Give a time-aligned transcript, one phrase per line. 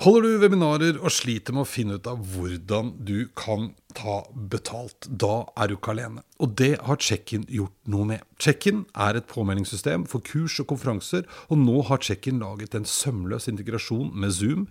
[0.00, 5.04] Holder du webinarer og sliter med å finne ut av hvordan du kan ta betalt,
[5.04, 6.22] da er du ikke alene.
[6.40, 8.22] Og det har Check-in gjort noe med.
[8.40, 13.44] Check-in er et påmeldingssystem for kurs og konferanser, og nå har Check-in laget en sømløs
[13.52, 14.62] integrasjon med Zoom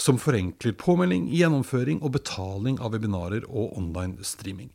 [0.00, 4.70] som forenkler påmelding, gjennomføring og betaling av webinarer og online streaming.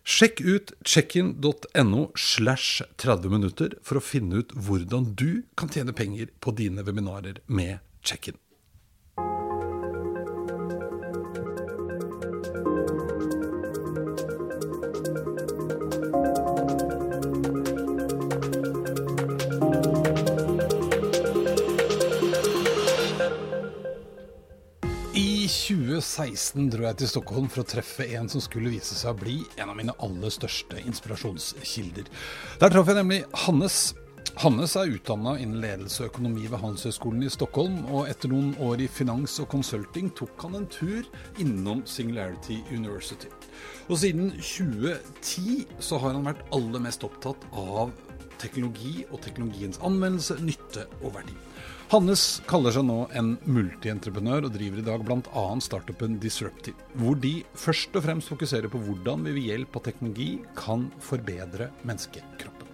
[0.00, 6.32] Sjekk ut checkin.no slash 30 minutter for å finne ut hvordan du kan tjene penger
[6.40, 8.40] på dine webinarer med Check-in.
[25.72, 29.38] 2016 dro jeg til Stockholm for å treffe en som skulle vise seg å bli
[29.56, 32.10] en av mine aller største inspirasjonskilder.
[32.60, 33.78] Der traff jeg nemlig Hannes.
[34.42, 38.84] Hannes er utdanna innen ledelse og økonomi ved Handelshøyskolen i Stockholm, og etter noen år
[38.84, 41.08] i finans og consulting tok han en tur
[41.40, 43.32] innom Singularity University.
[43.88, 47.96] Og siden 2010 så har han vært aller mest opptatt av
[48.42, 51.36] teknologi og teknologiens anvendelse, nytte og verdi.
[51.92, 55.44] Hannes kaller seg nå en multientreprenør og driver i dag bl.a.
[55.60, 60.30] startupen Disruptive, hvor de først og fremst fokuserer på hvordan vi ved hjelp av teknologi
[60.56, 62.70] kan forbedre menneskekroppen.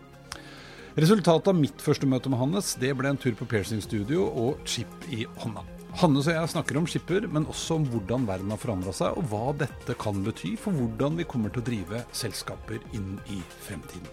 [0.99, 4.63] Resultatet av mitt første møte med Hannes det ble en tur på piercing studio og
[4.67, 5.67] chip i hånda.
[5.99, 9.25] Hannes og jeg snakker om skipper, men også om hvordan verden har forandra seg, og
[9.33, 14.07] hva dette kan bety for hvordan vi kommer til å drive selskaper inn i fremtiden.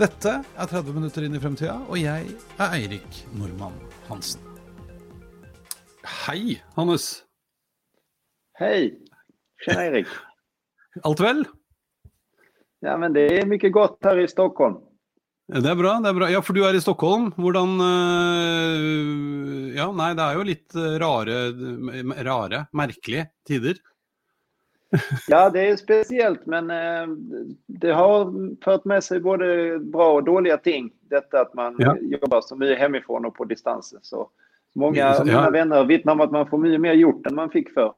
[0.00, 3.76] Dette er 30 minutter inn i fremtida, og jeg er Eirik Normann
[4.08, 4.40] Hansen.
[6.24, 7.10] Hei, Hannes.
[8.56, 8.94] Hej!
[9.66, 10.08] Tjena Erik!
[11.04, 11.44] Alt vel?
[12.80, 14.80] Ja men det är mycket gott här i Stockholm.
[15.48, 15.94] Det er bra.
[16.04, 16.26] det er bra.
[16.28, 17.30] Ja, for du er i Stockholm.
[17.40, 21.36] Hvordan øh, Ja, nei, det er jo litt rare,
[22.26, 23.78] rare merkelige tider.
[25.28, 27.06] Ja det är speciellt men eh,
[27.66, 28.30] det har
[28.64, 30.90] fört med sig både bra och dåliga ting.
[31.10, 31.96] Detta att man Ja.
[32.00, 33.94] jobbar så mycket hemifrån och på distans.
[34.02, 34.28] Så
[34.74, 35.24] många Ja.
[35.24, 37.92] mina vänner vittnar om att man får mycket mer gjort än man fick för.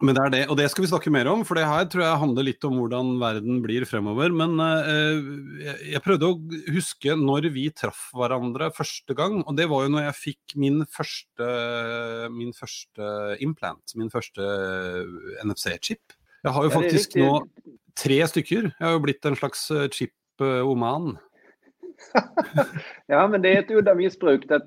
[0.00, 2.00] Men det er det, og det skal vi snakke mer om, for det her tror
[2.06, 4.32] jeg handler litt om hvordan verden blir fremover.
[4.32, 5.18] Men eh,
[5.66, 6.38] jeg- jeg prøvde å
[6.72, 10.86] huske når vi traff hverandre første gang, og det var jo når jeg fikk min
[10.86, 11.50] første,
[12.32, 14.40] min første implant, min første
[15.44, 16.16] NFC-chip.
[16.44, 17.34] Jeg har jo faktisk nå
[17.94, 18.70] tre stykker.
[18.72, 21.18] Jeg har jo blitt en slags eh, chip-oman.
[23.08, 24.62] Ja men det är ett udda missbruk that,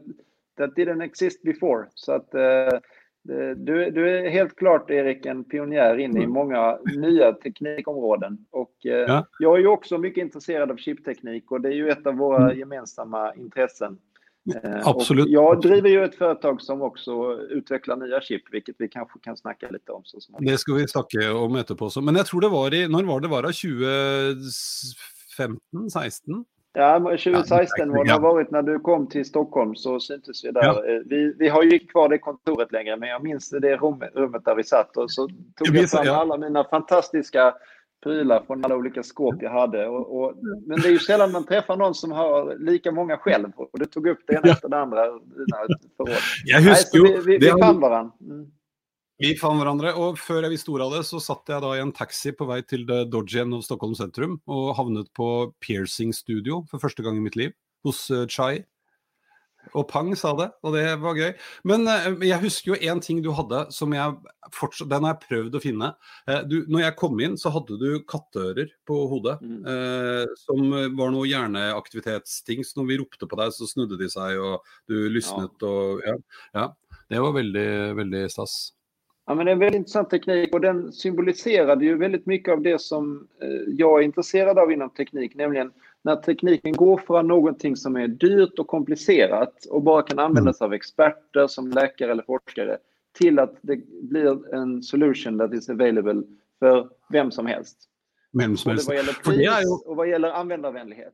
[0.57, 1.87] that didn't exist before.
[1.95, 2.81] Så eh, det-
[3.55, 6.31] du, du är helt klart Erik en pionjär in i Mm.
[6.31, 8.37] många nya teknikområden.
[8.51, 9.25] Och eh, Ja.
[9.39, 12.43] jag är ju också mycket intresserad av chipteknik och det är ju ett av våra
[12.45, 12.59] Mm.
[12.59, 13.97] gemensamma intressen.
[14.63, 15.25] Eh, Absolut.
[15.25, 19.37] Och jag driver ju ett företag som också utvecklar nya chip, vilket vi kanske kan
[19.37, 20.51] snacka lite om så småningom.
[20.51, 21.89] Det skal vi snakke om etterpå.
[22.01, 23.27] Men jeg tror det var i Når var det?
[23.27, 26.45] Var det 2015-16?
[26.75, 28.13] Ja, men 2016 Ja, var det ja.
[28.13, 30.63] har varit när du kom till Stockholm så syntes vi där.
[30.63, 30.85] Ja.
[30.85, 34.09] Eh, Vi, vi har ju inte kvar det kontoret längre, men jag minns det rummet,
[34.15, 36.13] rummet där vi satt och så tog vi jag sa- fram ja.
[36.21, 37.53] alla mina fantastiska
[38.03, 39.87] prylar från alla olika skåp jag hade.
[39.87, 40.33] Och, och,
[40.67, 43.51] men det är ju sällan man träffar någon som har lika många själv.
[43.55, 44.51] Och du tog upp det ena Ja.
[44.53, 45.05] efter det andra.
[45.05, 45.57] dina
[45.97, 46.09] förråd.
[46.45, 48.11] Jeg Nej, vi, vi, vi har- fann varandra.
[48.21, 48.45] Mm.
[49.21, 51.81] Vi fant hverandre, og før jeg visste ordet av det, så satt jeg da i
[51.83, 55.27] en taxi på vei til det Dodge End of Stockholm sentrum, og havnet på
[55.61, 57.53] piercing studio for første gang i mitt liv,
[57.85, 58.63] hos eh, Chai.
[59.71, 61.29] Og Pang sa det, og det var gøy.
[61.69, 65.23] Men eh, jeg husker jo en ting du hadde som jeg fortsatt Den har jeg
[65.29, 65.91] prøvd å finne.
[66.27, 69.39] Eh, du, når jeg kom inn, så hadde du katteører på hodet.
[69.39, 69.63] Mm.
[69.63, 70.67] Eh, som
[70.99, 72.65] var noe hjerneaktivitetsting.
[72.67, 76.19] Så når vi ropte på deg, så snudde de seg, og du lysnet og ja.
[76.57, 76.69] ja.
[77.13, 77.69] Det var veldig,
[77.99, 78.73] veldig stas.
[79.25, 82.61] Ja, men det är en väldigt intressant teknik och den symboliserade ju väldigt mycket av
[82.61, 87.75] det som eh, jag är intresserad av inom teknik, nämligen när tekniken går från någonting
[87.75, 92.77] som är dyrt och komplicerat och bara kan användas av experter som läkare eller forskare
[93.17, 96.23] till att det blir en solution that is available
[96.59, 97.77] för vem som helst.
[98.33, 98.87] Hvem som Både helst.
[98.87, 101.13] vad gäller pris jo och vad gäller användarvänlighet.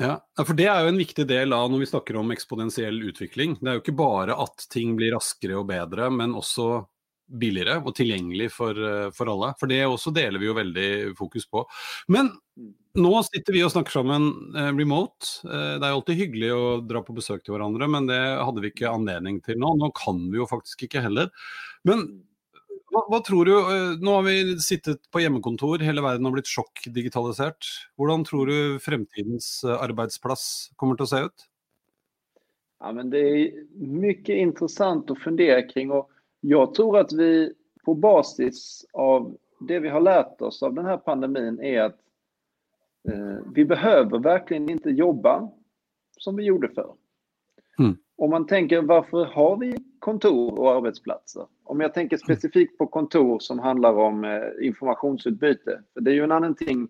[0.00, 3.54] Ja, for det er jo en viktig del av når vi snakker om eksponentiell utvikling.
[3.60, 6.82] Det er jo ikke bare at ting blir raskere og bedre, men også
[7.28, 9.52] billigere og tilgjengelig for, eh, for alle.
[9.60, 10.88] For det også deler vi jo veldig
[11.18, 11.64] fokus på.
[12.08, 12.32] Men
[12.94, 15.30] nå sitter vi og snakker sammen eh, remote.
[15.48, 18.62] Eh, det er jo alltid hyggelig å dra på besøk til hverandre, men det hadde
[18.62, 19.74] vi ikke anledning til nå.
[19.80, 21.32] Nå kan vi jo faktisk ikke heller.
[21.88, 22.06] Men
[22.94, 26.50] hva, hva tror du, eh, Nå har vi sittet på hjemmekontor, hele verden har blitt
[26.50, 27.66] sjokkdigitalisert.
[27.98, 30.46] Hvordan tror du fremtidens eh, arbeidsplass
[30.78, 31.48] kommer til å se ut?
[32.84, 36.10] Ja, men det är mycket intressant att fundera kring och
[36.46, 37.52] jag tror att vi
[37.84, 41.98] på basis av det vi har lärt oss av den här pandemin är att
[43.08, 45.48] eh, vi behöver verkligen inte jobba
[46.18, 46.94] som vi gjorde förr.
[47.78, 47.96] Mm.
[48.16, 51.46] Om man tänker varför har vi kontor och arbetsplatser?
[51.64, 55.82] Om jag tänker specifikt på kontor som handlar om eh, informationsutbyte.
[55.94, 56.88] För det är ju en annan ting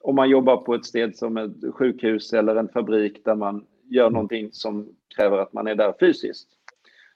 [0.00, 4.10] om man jobbar på ett sted som ett sjukhus eller en fabrik där man gör
[4.10, 6.48] någonting som kräver att man är där fysiskt.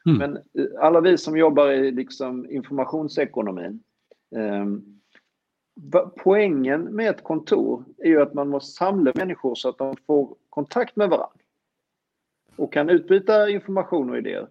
[0.07, 0.19] Mm.
[0.19, 3.83] Men eh, alla vi som jobbar i liksom informationsekonomin.
[4.37, 4.67] Eh,
[6.17, 10.37] poängen med ett kontor är ju att man måste samla människor så att de får
[10.51, 11.37] kontakt med varandra.
[12.57, 14.49] Och kan utbyta information och idéer.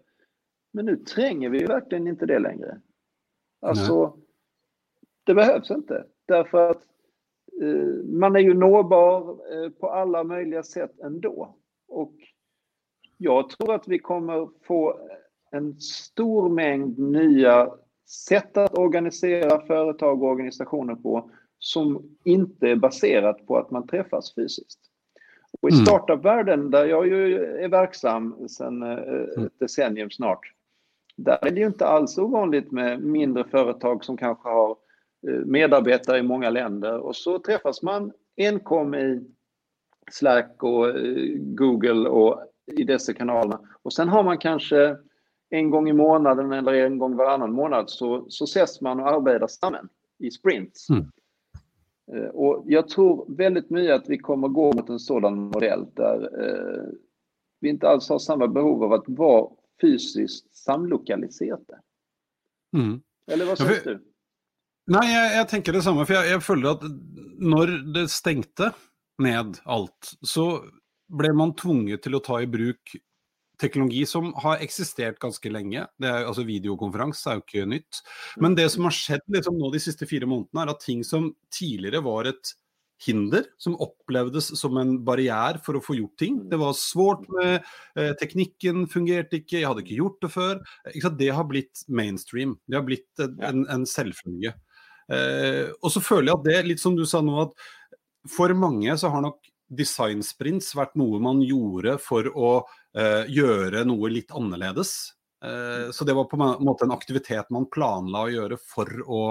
[0.74, 2.82] Men nu tränger vi verkligen inte det längre.
[3.60, 4.26] Alltså, Nej.
[5.24, 6.06] det behövs inte.
[6.26, 6.84] Därför att
[7.62, 11.56] eh, man är ju nåbar eh, på alla möjliga sätt ändå.
[11.88, 12.14] Och
[13.18, 15.00] jag tror att vi kommer få
[15.52, 17.70] en stor mängd nya
[18.28, 24.36] sätt att organisera företag och organisationer på som inte är baserat på att man träffas
[24.36, 24.80] fysiskt.
[25.62, 25.86] Och i mm.
[25.86, 29.46] startup-världen, där jag ju är verksam sedan eh, mm.
[29.46, 30.54] ett decennium snart,
[31.16, 34.78] där är det ju inte alls ovanligt med mindre företag som kanske har
[35.28, 39.24] eh, medarbetare i många länder och så träffas man enkom i
[40.12, 42.44] Slack och eh, Google och
[42.78, 43.60] i dessa kanalerna.
[43.84, 44.98] Och sen har man kanske
[45.50, 49.48] en gång i månaden eller en gång varannan månad så, så ses man och arbetar
[49.48, 49.90] samman
[50.20, 50.90] i sprints.
[50.90, 51.12] Mm.
[52.14, 56.44] Eh, och jag tror väldigt mycket att vi kommer gå mot en sådan modell där
[56.44, 56.84] eh,
[57.60, 59.50] vi inte alls har samma behov av att vara
[59.82, 61.80] fysiskt samlokaliserade.
[62.78, 63.02] Mm.
[63.32, 64.04] Eller vad säger du?
[64.88, 66.82] Nej, jag, jag tänker detsamma, för jag, jag føler at
[67.40, 68.72] når det stängde
[69.18, 70.64] ned alt, så
[71.08, 72.96] blev man tvunget till att ta i bruk
[73.62, 75.88] teknologi som har existerat ganska länge.
[75.98, 78.04] Det er, altså Videokonferanse er jo ikke nytt.
[78.44, 81.32] Men det som har skjedd liksom, nå de siste fire månedene, er at ting som
[81.54, 82.54] tidligere var et
[83.06, 86.50] hinder, som opplevdes som en barriär för att få gjort ting.
[86.50, 87.64] Det var svårt med
[87.96, 90.64] eh, teknikken, fungerte ikke, jeg hadde ikke gjort det før.
[91.20, 92.58] Det har blivit mainstream.
[92.66, 94.48] Det har blivit en, en, en.
[95.08, 98.98] Eh, og så føler jeg at det, litt som du sa nå, at for mange
[99.00, 99.40] så har nok
[99.70, 104.94] designsprints vært noe man gjorde for å uh, gjøre noe litt annerledes.
[105.44, 109.22] Uh, så det var på en måte en aktivitet man planla å gjøre for å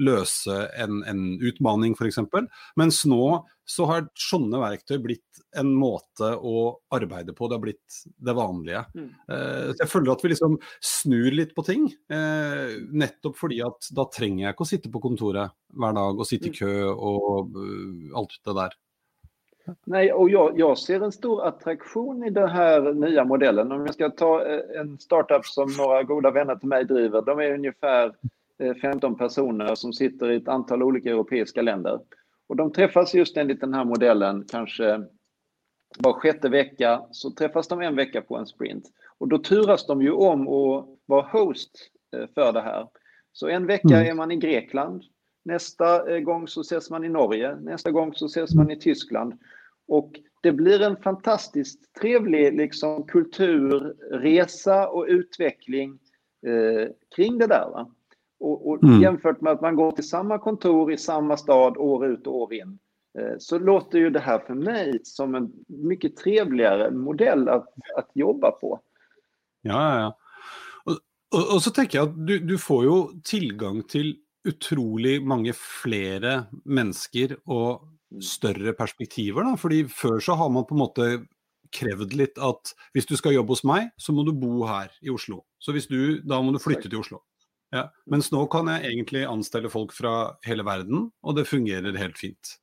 [0.00, 2.18] løse en, en utmaning, f.eks.
[2.80, 3.26] Mens nå
[3.68, 6.64] så har sånne verktøy blitt en måte å
[6.94, 7.48] arbeide på.
[7.48, 8.84] Det har blitt det vanlige.
[8.96, 9.10] Mm.
[9.28, 10.56] Uh, så jeg føler at vi liksom
[10.92, 11.86] snur litt på ting.
[12.12, 16.28] Uh, nettopp fordi at da trenger jag ikke å sitte på kontoret hver dag och
[16.28, 16.58] sitta i mm.
[16.58, 18.78] kö och uh, allt det där.
[19.84, 23.72] Nej, och jag, jag, ser en stor attraktion i den här nya modellen.
[23.72, 27.22] Om jag ska ta eh, en startup som några goda vänner till mig driver.
[27.22, 28.12] De är ungefär
[28.80, 32.00] 15 eh, personer som sitter i ett antal olika europeiska länder.
[32.46, 35.04] Och de träffas just enligt den här modellen kanske
[35.98, 38.84] var sjätte vecka så träffas de en vecka på en sprint.
[39.18, 42.88] Och då turas de ju om att vara host eh, för det här.
[43.32, 44.06] Så en vecka mm.
[44.06, 45.02] är man i Grekland,
[45.44, 49.34] Nästa gång så ses man i Norge, nästa gång så ses man i Tyskland.
[49.88, 55.98] Och det blir en fantastiskt trevlig liksom, kulturresa och utveckling
[56.46, 57.70] eh, kring det där.
[57.70, 57.90] Va?
[58.40, 59.02] Och, och mm.
[59.02, 62.54] Jämfört med att man går till samma kontor i samma stad år ut och år
[62.54, 62.78] in
[63.18, 68.10] eh, så låter ju det här för mig som en mycket trevligare modell att, att
[68.14, 68.80] jobba på.
[69.62, 70.18] Ja, ja, ja.
[70.84, 70.98] Och,
[71.38, 74.16] och, och så tänker jag att du, du får ju tillgång till
[74.48, 78.22] utrolig mange flere mennesker og mm.
[78.24, 79.46] større perspektiver.
[79.46, 79.56] Da.
[79.60, 81.10] Fordi før så har man på en måte
[81.72, 85.12] krevd litt at hvis du skal jobbe hos meg, så må du bo her i
[85.12, 85.42] Oslo.
[85.62, 87.22] Så hvis du, da må du flytte til Oslo.
[87.72, 87.86] Ja.
[88.10, 92.58] Mens nå kan jeg egentlig anstelle folk fra hele verden, og det fungerer helt fint.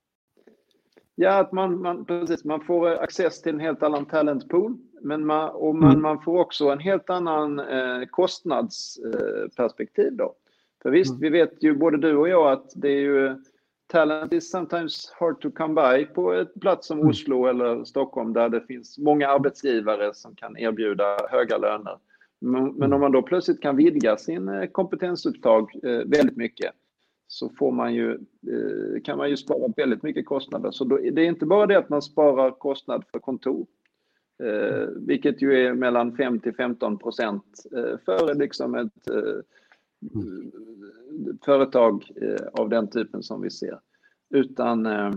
[1.22, 4.78] Ja, att man, man, precis, man får access till en helt annan talentpool.
[5.02, 6.02] Men man, och man, mm.
[6.02, 10.08] man får också en helt annan eh, kostnadsperspektiv.
[10.08, 10.36] Eh, då.
[10.82, 11.22] För visst, mm.
[11.22, 13.36] vi vet ju både du och jag att det är ju
[13.88, 17.10] talent is sometimes hard to come by på ett plats som mm.
[17.10, 21.98] Oslo eller Stockholm där det finns många arbetsgivare som kan erbjuda höga löner.
[22.40, 23.00] Men, om mm.
[23.00, 26.72] man då plötsligt kan vidga sin eh, kompetensupptag eh, väldigt mycket
[27.28, 30.72] så får man ju, eh, kan man ju spara väldigt mycket kostnader.
[30.72, 33.66] Så då, det är inte bara det att man sparar kostnad för kontor,
[34.44, 37.66] eh, vilket ju är mellan 5 till 15 procent
[38.06, 39.44] för liksom ett Mm.
[41.46, 43.80] Företag eh, av den typen som vi ser.
[44.30, 45.12] Utan eh,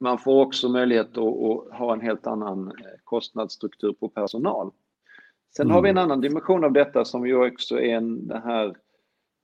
[0.00, 2.72] man får också möjlighet att, ha en helt annan eh,
[3.04, 4.70] kostnadsstruktur på personal.
[5.56, 5.74] Sen mm.
[5.74, 6.04] har vi en mm.
[6.04, 8.76] annan dimension av detta som ju också är en, den här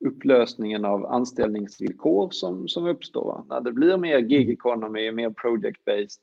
[0.04, 3.44] upplösningen av anställningsvillkor som, som uppstår.
[3.49, 6.21] När det blir mer gig economy, mer project-based.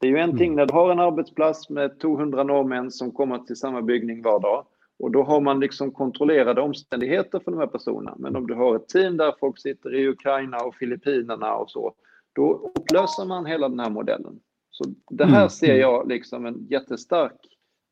[0.00, 0.38] Det är ju en mm.
[0.38, 4.40] ting när du har en arbetsplats med 200 norrmän som kommer till samma byggning var
[4.40, 4.66] dag.
[4.98, 8.14] Och då har man liksom kontrollerade omständigheter för de här personerna.
[8.18, 11.94] Men om du har ett team där folk sitter i Ukraina och Filippinerna och så,
[12.32, 14.40] då upplöser man hela den här modellen.
[14.70, 15.50] Så det här mm.
[15.50, 17.40] ser jag liksom en jättestark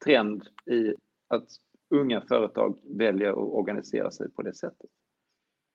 [0.04, 0.94] trend i
[1.28, 1.48] att
[1.90, 4.90] unga företag väljer att organisera sig på det sättet.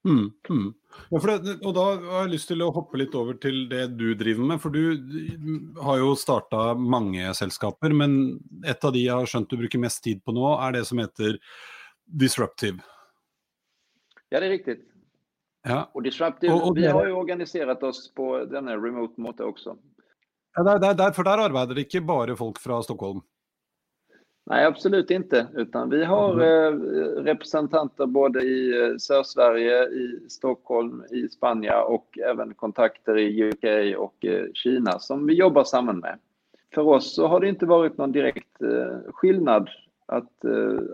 [0.07, 0.67] Mm, mm.
[1.09, 4.13] Ja, det, og da har jeg lyst til å hoppe litt over til det du
[4.17, 4.61] driver med.
[4.63, 9.59] For du har jo starta mange selskaper, men et av de jeg har skjønt du
[9.59, 11.37] bruker mest tid på nå, er det som heter
[12.05, 12.79] Disruptive.
[14.29, 14.85] Ja, det är riktigt.
[15.63, 15.89] Ja.
[15.93, 19.77] Och Disruptive, och, och vi har ju organiserat oss på denne remote måte också.
[20.53, 23.21] Ja, där, där, för där arbetar det inte bara folk från Stockholm?
[24.49, 25.47] Nej, absolut inte.
[25.55, 26.43] Utan vi har mm.
[26.43, 33.97] eh, representanter både i eh, Sörsverige, i Stockholm, i Spanien och även kontakter i UK
[33.97, 36.19] och eh, Kina som vi jobbar samman med.
[36.73, 39.69] För oss så har det inte varit någon direkt eh, skillnad
[40.05, 40.45] att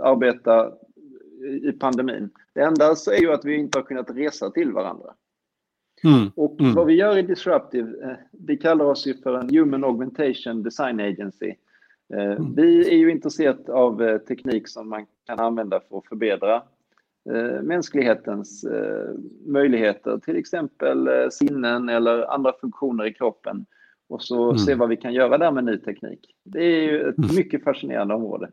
[0.01, 0.71] arbeta
[1.61, 2.29] i pandemin.
[2.53, 5.13] Det enda är ju att vi inte har kunnat resa till varandra.
[6.03, 6.31] Mm.
[6.35, 6.73] Och mm.
[6.73, 11.53] vad vi gör i Disruptive, vi kallar oss ju för en Human Augmentation Design Agency.
[12.13, 12.55] Eh, mm.
[12.55, 16.55] Vi är ju intresserade av eh, teknik som man kan använda för att förbättra
[17.29, 18.65] eh, mänsklighetens
[19.45, 23.65] möjligheter, till exempel sinnen eller andra funktioner i kroppen
[24.09, 24.57] och så mm.
[24.57, 26.19] se vad vi kan göra där med ny teknik.
[26.43, 27.35] Det är ju ett mm.
[27.35, 28.51] mycket fascinerande område.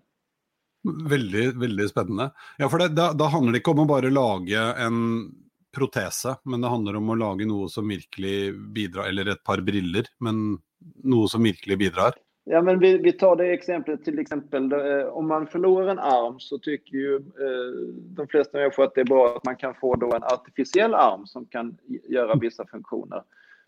[1.08, 2.30] Väldigt, väldigt spännande.
[2.58, 5.30] Ja, för det, då, då handlar det inte om att bara laga en
[5.76, 10.04] protese, men det handlar om att laga något som verkligen bidrar, eller ett par briller,
[10.18, 10.58] men
[11.02, 12.12] något som verkligen bidrar.
[12.44, 14.72] Ja, men vi, vi tar det exemplet till exempel.
[14.72, 19.00] Eh, om man förlorar en arm så tycker ju eh, de flesta människor att det
[19.00, 21.76] är bra att man kan få då en artificiell arm som kan
[22.08, 23.22] göra vissa funktioner.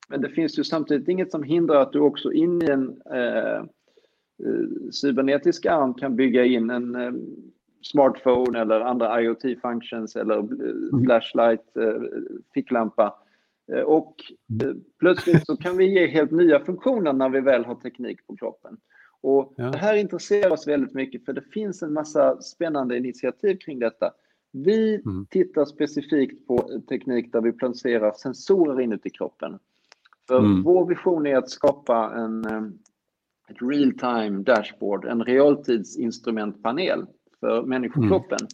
[0.08, 3.56] Men det finns ju samtidigt inget som hindrar att du också in i en eh,
[3.56, 3.64] eh
[4.92, 7.12] cybernetisk arm kan bygga in en eh,
[7.82, 11.04] smartphone eller andra IoT functions eller mm.
[11.04, 12.02] flashlight, eh,
[12.54, 13.14] ficklampa
[13.87, 14.14] och
[14.62, 18.37] eh, plötsligt så kan vi ge helt nya funktioner när vi väl har teknik på
[18.37, 18.76] kroppen.
[19.21, 19.64] Och ja.
[19.64, 24.11] Det här intresserar oss väldigt mycket för det finns en massa spännande initiativ kring detta.
[24.52, 25.26] Vi mm.
[25.30, 29.59] tittar specifikt på teknik där vi placerar sensorer inuti kroppen.
[30.28, 30.62] För mm.
[30.62, 32.62] Vår vision är att skapa en eh,
[33.49, 37.06] ett real-time dashboard, en realtidsinstrumentpanel
[37.40, 38.38] för människokroppen.
[38.40, 38.49] Mm.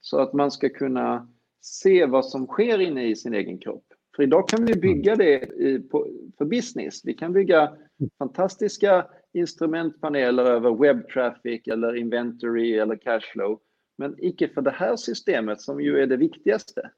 [0.00, 1.28] Så att man ska kunna
[1.60, 3.93] se vad som sker inne i sin egen kropp.
[4.16, 5.18] För idag kan vi bygga mm.
[5.18, 5.48] det
[6.38, 7.00] för business.
[7.04, 7.76] Vi kan bygga
[8.18, 13.60] fantastiska instrumentpaneler över web traffic eller inventory eller cashflow.
[13.98, 16.90] Men icke för det här systemet som ju är det viktigaste.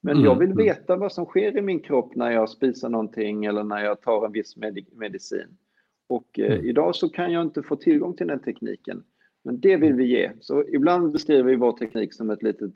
[0.00, 0.64] Men mm, jag vill mm.
[0.64, 4.26] veta vad som sker i min kropp när jag spisar någonting eller när jag tar
[4.26, 4.56] en viss
[4.92, 5.56] medicin.
[6.08, 9.02] Och eh, idag så kan jag inte få tillgång till den tekniken.
[9.44, 10.30] Men det vill vi ge.
[10.40, 12.70] Så ibland beskriver vi vår teknik som ett litet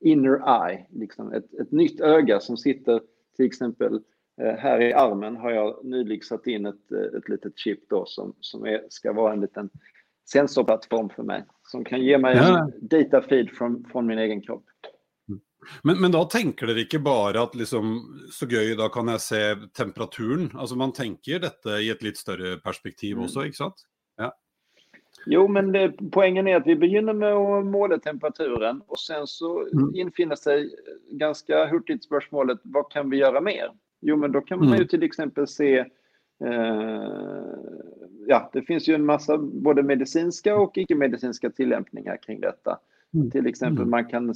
[0.00, 3.00] inner eye, liksom ett, ett nytt öga som sitter
[3.40, 4.00] till exempel
[4.42, 8.06] eh, här i armen har jag nyligen satt in ett, eh, ett litet chip då
[8.06, 9.70] som, som är, ska vara en liten
[10.30, 12.58] sensorplattform för mig som kan ge mig ja.
[12.58, 14.64] en data feed från, från min egen kropp.
[15.82, 19.56] Men, men då tänker du inte bara att liksom, så gøy, då kan jag se
[19.72, 20.50] temperaturen.
[20.54, 23.24] Alltså man tänker detta i ett lite större perspektiv mm.
[23.24, 23.86] också, inte sant?
[25.26, 29.68] Jo, men det, poängen är att vi begynner med att måla temperaturen och sen så
[29.72, 29.94] mm.
[29.94, 30.70] infinner sig
[31.10, 33.70] ganska hurtigt spörsmålet vad kan vi göra mer?
[34.00, 34.78] Jo, men då kan man mm.
[34.78, 35.78] ju till exempel se
[36.44, 37.00] eh,
[38.26, 42.78] ja, det finns ju en massa både medicinska och icke-medicinska tillämpningar kring detta.
[43.14, 43.30] Mm.
[43.30, 43.90] Till exempel mm.
[43.90, 44.34] man kan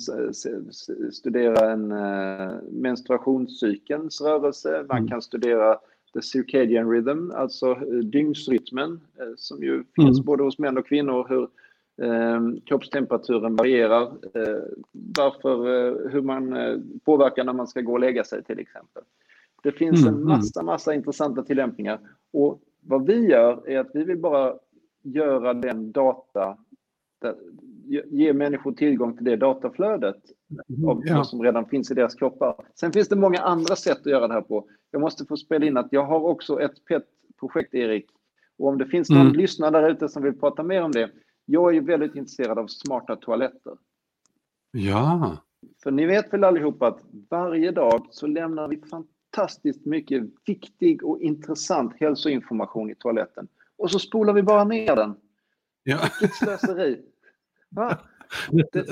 [1.12, 5.08] studera en uh, menstruationscykelns rörelse, man mm.
[5.08, 5.78] kan studera
[6.14, 10.24] the circadian rhythm, alltså eh, dygnsrytmen eh, som ju finns mm.
[10.24, 11.42] både hos män och kvinnor, hur
[12.08, 14.02] eh, kroppstemperaturen varierar,
[14.34, 16.54] eh, varför, hur man
[17.04, 19.02] påverkar när man ska gå och lägga sig till exempel.
[19.62, 20.14] Det finns mm.
[20.14, 20.28] en mm.
[20.28, 22.00] massa, massa intressanta tillämpningar
[22.32, 24.54] och vad vi gör är att vi vill bara
[25.02, 26.56] göra den data,
[28.10, 30.16] ge människor tillgång till det dataflödet
[30.86, 31.24] av ja.
[31.24, 32.54] som redan finns i deras kroppar.
[32.74, 34.68] Sen finns det många andra sätt att göra det här på.
[34.90, 38.06] Jag måste få spela in att jag har också ett PET-projekt, Erik.
[38.58, 39.32] Och om det finns någon mm.
[39.32, 41.10] lyssnare där ute som vill prata mer om det.
[41.44, 43.72] Jag är väldigt intresserad av smarta toaletter.
[44.70, 45.36] Ja.
[45.82, 51.20] För ni vet väl allihopa att varje dag så lämnar vi fantastiskt mycket viktig och
[51.20, 53.48] intressant hälsoinformation i toaletten.
[53.76, 55.14] Och så spolar vi bara ner den.
[55.82, 55.98] Ja.
[56.20, 57.00] Vilket slöseri.
[57.68, 57.98] Va?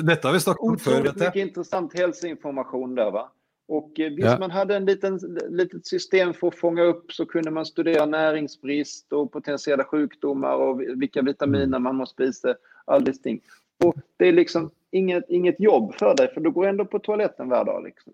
[0.05, 3.29] Dette har vi snakket om før, vet mycket intressant hälsoinformation där va.
[3.69, 4.39] Och eh, visst ja.
[4.39, 5.17] man hade en liten
[5.49, 10.81] litet system för att fånga upp så kunde man studera näringsbrist och potentiella sjukdomar och
[10.81, 11.83] vilka vitaminer mm.
[11.83, 12.55] man måste spisa.
[12.85, 13.41] All ting.
[13.85, 17.49] Och det är liksom inget, inget jobb för dig för du går ändå på toaletten
[17.49, 17.85] varje dag.
[17.85, 18.13] Liksom.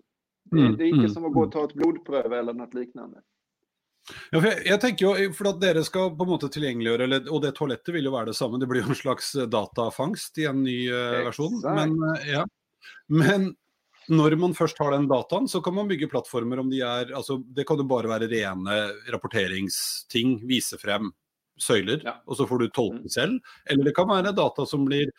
[0.51, 0.77] Mm.
[0.77, 1.09] Det är inte mm.
[1.09, 3.17] som att gå och ta ett blodpröv eller något liknande.
[4.31, 7.43] Ja, jeg, jeg, tenker jo, for at Dere skal på en måte tilgjengeliggjøre, eller, og
[7.43, 8.59] det toalettet vil jo være det samme.
[8.61, 11.59] Det blir jo en slags datafangst i en ny uh, versjon.
[11.65, 12.45] Men, uh, ja.
[13.13, 13.51] Men
[14.09, 17.37] når man først har den dataen, så kan man bygge plattformer om de er altså,
[17.45, 18.77] Det kan jo bare være rene
[19.13, 21.11] rapporteringsting, vise frem
[21.59, 22.15] søyler, ja.
[22.25, 23.13] og så får du tolke mm.
[23.13, 23.53] selv.
[23.69, 25.11] Eller det kan være data som blir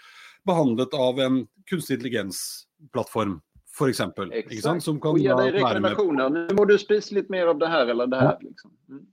[0.48, 3.38] behandlet av en kunstig intelligens-plattform.
[3.72, 4.82] For eksempel, Exakt.
[4.82, 6.30] Som kan och ge dig rekommendationer.
[6.30, 8.36] Nu må du spise litt mer av det her eller det her.
[8.40, 8.48] Ja.
[8.48, 8.70] Liksom.
[8.90, 9.06] Mm.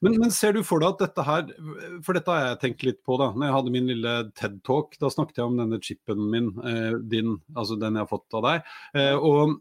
[0.00, 1.48] Men, men, ser du for deg at dette her
[2.06, 4.96] For dette har jeg tenkt litt på da når jeg hadde min lille TED-talk.
[5.02, 8.72] Da snakket jeg om denne chipen min, eh, din, altså den har fått av deg.
[8.98, 9.60] Eh, og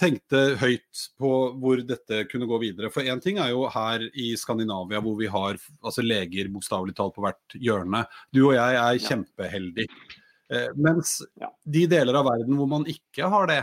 [0.00, 2.90] tenkte høyt på hvor dette kunne gå videre.
[2.90, 7.14] For én ting er jo her i Skandinavia hvor vi har altså leger bokstavelig talt
[7.14, 8.02] på hvert hjørne.
[8.34, 9.90] Du og jeg er kjempeheldige.
[10.50, 11.20] Eh, mens
[11.66, 13.62] de deler av verden hvor man ikke har det,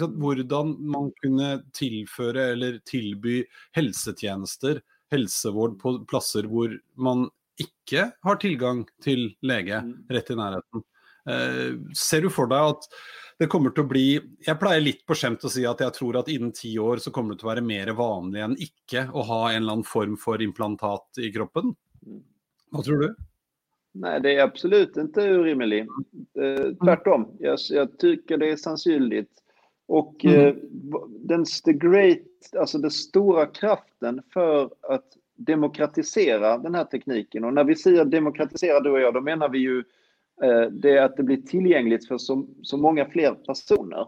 [0.00, 3.42] hvordan man kunne tilføre eller tilby
[3.76, 4.80] helsetjenester
[5.12, 7.28] helsevård på plasser hvor man
[7.60, 9.92] ikke har tilgang til lege mm.
[10.12, 10.84] rett i nærheten.
[11.28, 12.88] Eh, ser du for deg at
[13.38, 14.06] det kommer til å bli
[14.42, 17.12] Jeg pleier litt på skjemt å si at jeg tror at innen ti år så
[17.14, 20.16] kommer det til å være mer vanlig enn ikke å ha en eller annen form
[20.20, 21.74] for implantat i kroppen.
[22.06, 22.24] Mm.
[22.72, 23.12] Hva tror du?
[23.94, 25.88] Nej, det är absolut inte orimligt.
[26.40, 27.36] Eh, tvärtom.
[27.38, 29.41] Jag, jag tycker det är sannolikt.
[29.92, 30.46] Och mm.
[30.46, 30.54] eh,
[31.08, 32.18] den the great,
[32.58, 35.04] alltså den stora kraften för att
[35.36, 37.44] demokratisera den här tekniken.
[37.44, 39.78] Och när vi säger demokratisera du och jag, då menar vi ju
[40.42, 44.06] eh, det att det blir tillgängligt för så, så många fler personer.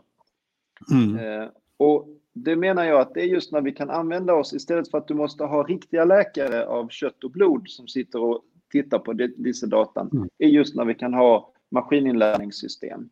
[0.92, 1.18] Mm.
[1.18, 4.90] Eh, och det menar jag att det är just när vi kan använda oss, istället
[4.90, 8.98] för att du måste ha riktiga läkare av kött och blod som sitter och tittar
[8.98, 10.28] på dessa datan, mm.
[10.38, 13.08] är just när vi kan ha maskininlärningssystem.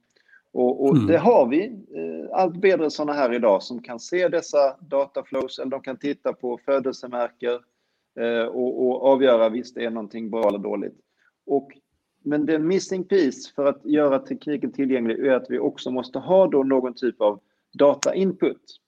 [0.53, 1.07] Och, och mm.
[1.07, 5.71] det har vi eh, allt bättre sådana här idag som kan se dessa dataflows eller
[5.71, 7.59] de kan titta på födelsemärken
[8.21, 10.97] eh, och, och, avgöra visst det är någonting bra eller dåligt.
[11.47, 11.79] Och,
[12.25, 16.47] men den missing piece för att göra tekniken tillgänglig är att vi också måste ha
[16.47, 17.41] då någon typ av
[17.79, 18.79] data input.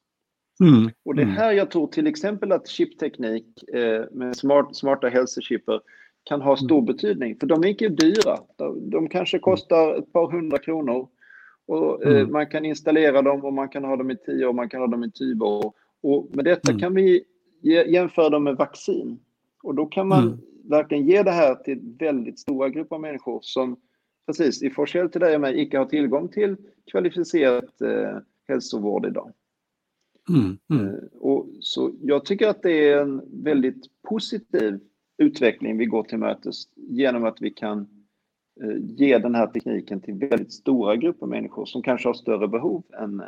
[0.60, 0.90] Mm.
[1.04, 1.34] Och det mm.
[1.34, 5.80] här jag tror till exempel att chipteknik eh, med smart, smarta hälsochipper
[6.24, 6.84] kan ha stor mm.
[6.84, 7.36] betydning.
[7.40, 8.38] För de är inte dyra.
[8.56, 11.08] De, de kanske kostar ett par hundra kronor
[11.66, 12.32] och, eh, mm.
[12.32, 14.86] man kan installera dem och man kan ha dem i 10 år, man kan ha
[14.86, 15.72] dem i 20 år.
[16.02, 16.80] Och med detta mm.
[16.80, 17.24] kan vi
[17.62, 19.18] jämföra dem med vaccin.
[19.62, 20.38] Och då kan man mm.
[20.64, 23.76] verkligen ge det här till väldigt stora grupper av människor som
[24.26, 26.56] precis i forskel till dig och mig icke har tillgång till
[26.90, 29.32] kvalificerat eh, hälsovård idag.
[30.28, 30.94] Mm, mm.
[30.94, 34.80] Eh, och så jag tycker att det är en väldigt positiv
[35.18, 38.03] utveckling vi går till mötes genom att vi kan Eh,
[38.80, 43.20] ge den här tekniken till väldigt stora grupper människor som kanske har större behov än,
[43.20, 43.26] äh,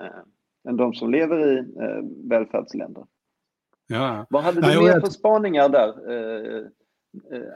[0.68, 3.06] än de som lever i äh, välfärdsländer.
[3.86, 4.26] Ja.
[4.30, 5.94] Vad hade du Nej, mer för spaningar där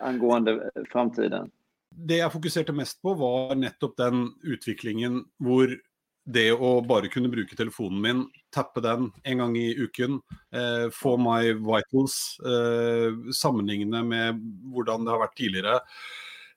[0.03, 1.51] angående framtiden?
[1.95, 5.77] Det jag fokuserade mest på var nettopp den utvecklingen hvor
[6.25, 10.21] det å bare kunne bruke telefonen min, tappe den en gang i uken,
[10.55, 14.41] eh, få my vitals, eh, sammenligne med
[14.73, 15.81] hvordan det har vært tidligere.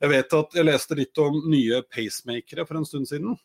[0.03, 3.37] Jeg vet at jeg leste litt om nye pacemakere for en stund siden.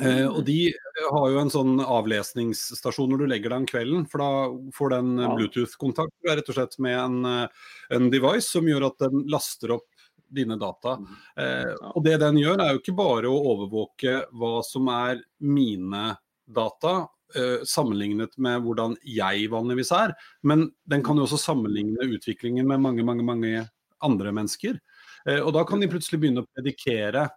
[0.00, 0.72] Eh, og de
[1.12, 4.04] har jo en sånn avlesningsstasjon når du legger deg om kvelden.
[4.12, 5.30] For da får den ja.
[5.36, 7.64] Bluetooth-kontakt rett og slett med en, eh,
[7.96, 9.88] en, device som gjør at den laster opp
[10.32, 10.98] dine data.
[11.00, 11.16] Mm.
[11.44, 16.04] Eh, og det den gjør, er jo ikke bare å overvåke hva som er mine
[16.48, 16.94] data,
[17.36, 22.80] eh, sammenlignet med hvordan jeg vanligvis er, men den kan jo også sammenligne utviklingen med
[22.80, 23.68] mange, mange, mange
[24.02, 24.80] andre mennesker.
[25.28, 27.28] Eh, og da kan de plutselig begynne å predikere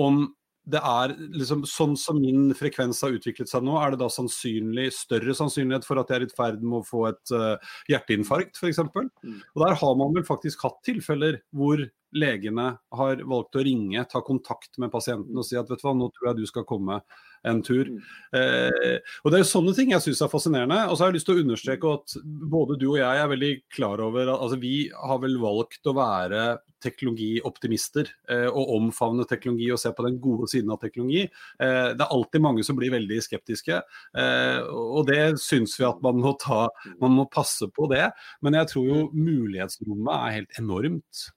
[0.00, 0.26] om
[0.64, 4.86] det er liksom sånn som min frekvens har utviklet seg nå, er det da sannsynlig,
[4.96, 8.80] større sannsynlighet for at jeg er i ferd med å få et uh, hjerteinfarkt f.eks.
[8.80, 9.42] Mm.
[9.52, 14.22] Og der har man vel faktisk hatt tilfeller hvor legene har valgt å ringe, ta
[14.24, 17.00] kontakt med pasienten og si at vet du hva, nå tror jeg du skal komme
[17.44, 17.88] en tur.
[17.90, 18.00] Mm.
[18.38, 20.78] Eh, og Det er jo sånne ting jeg syns er fascinerende.
[20.88, 23.52] Og så har jeg lyst til å understreke at både du og jeg er veldig
[23.74, 26.46] klar over at altså, vi har vel valgt å være
[26.84, 31.24] teknologioptimister eh, og omfavne teknologi og se på den gode siden av teknologi.
[31.24, 33.80] Eh, det er alltid mange som blir veldig skeptiske,
[34.20, 36.66] eh, og det syns vi at man må, ta,
[37.00, 38.08] man må passe på det.
[38.44, 41.28] Men jeg tror jo mulighetsrommet er helt enormt.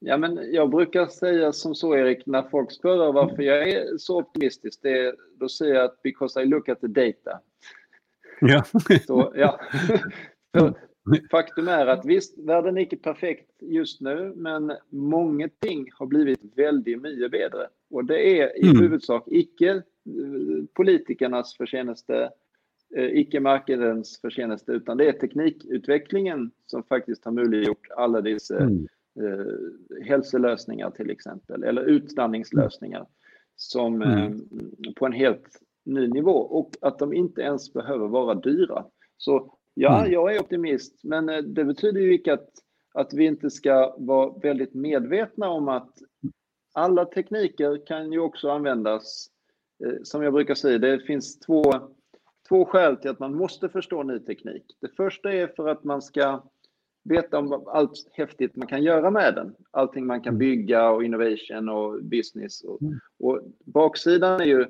[0.00, 4.18] Ja, men jag brukar säga som så, Erik, när folk frågar varför jag är så
[4.20, 7.40] optimistisk, det då säger jag att because I look at the data.
[8.40, 8.64] Ja.
[9.06, 9.60] så, ja.
[10.52, 10.74] För
[11.30, 16.40] faktum är att visst, världen är inte perfekt just nu, men många ting har blivit
[16.56, 17.68] väldigt mycket bättre.
[17.90, 18.82] Och det är i mm.
[18.82, 19.82] huvudsak icke eh,
[20.74, 22.30] politikernas förtjänste,
[22.96, 28.86] eh, icke marknadens förtjänste, utan det är teknikutvecklingen som faktiskt har möjliggjort alla dessa mm
[29.20, 33.06] eh, hälsolösningar till exempel, eller utandningslösningar
[33.56, 34.32] som mm.
[34.32, 38.84] eh, på en helt ny nivå och att de inte ens behöver vara dyra.
[39.16, 40.12] Så ja, mm.
[40.12, 42.48] jag är optimist, men eh, det betyder ju inte att,
[42.94, 45.92] att vi inte ska vara väldigt medvetna om att
[46.74, 49.28] alla tekniker kan ju också användas,
[49.84, 51.62] eh, som jag brukar säga, det finns två,
[52.48, 54.76] två skäl till att man måste förstå ny teknik.
[54.80, 56.42] Det första är för att man ska
[57.04, 59.54] veta om allt häftigt man kan göra med den.
[59.70, 60.38] Allting man kan mm.
[60.38, 62.64] bygga och innovation och business.
[62.64, 62.98] Och, mm.
[63.18, 64.66] och baksidan är ju,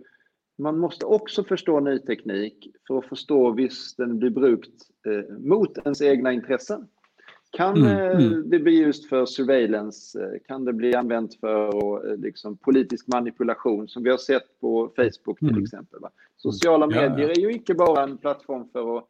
[0.59, 5.79] man måste också förstå ny teknik för att förstå visst den blir brukt eh, mot
[5.79, 6.89] ens egna intressen.
[7.51, 10.25] Kan mm, eh, det bli just för surveillance?
[10.25, 14.93] Eh, kan det bli använt för eh, liksom, politisk manipulation som vi har sett på
[14.97, 16.01] Facebook till exempel?
[16.01, 16.11] Va?
[16.37, 19.05] Sociala medier är ju inte bara en plattform för att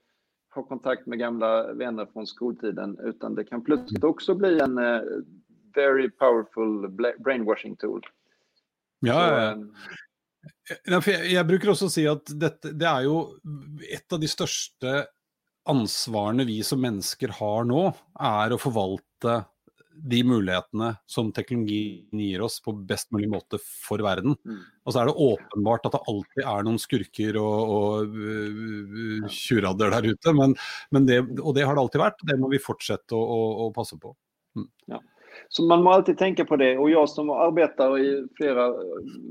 [0.54, 5.00] ha kontakt med gamla vänner från skoltiden, utan det kan plötsligt också bli en uh,
[5.74, 8.00] very powerful brainwashing tool.
[9.00, 9.52] Ja, Så, ja.
[9.52, 9.74] Um,
[11.06, 13.20] jeg, jeg bruker også si at dette, det er jo
[13.88, 14.94] et av de største
[15.68, 17.88] ansvarene vi som mennesker har nå,
[18.20, 19.42] er å forvalte
[19.98, 24.37] de mulighetene som teknologien gir oss på best mulig måte for verden.
[24.46, 24.62] Mm.
[24.87, 29.92] Og så er det åpenbart at det alltid er noen skurker og, og uh, tjuradder
[29.96, 30.56] der ute, men,
[30.94, 32.26] men det, og det har det alltid vært.
[32.30, 34.14] Det må vi fortsette å, å, å passe på.
[34.58, 34.68] Mm.
[34.94, 35.02] Ja.
[35.48, 38.74] Så man må alltid tänka på det och jag som arbetar i flera